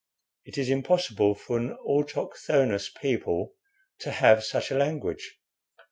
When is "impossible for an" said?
0.71-1.73